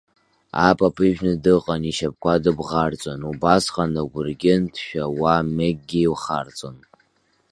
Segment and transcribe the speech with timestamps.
[0.67, 6.77] Апап ижәны дыҟан ишьапқәа дыбӷарҵон, Убасҟан агәыргьын ҭшәа уа Мегги илхарҵон.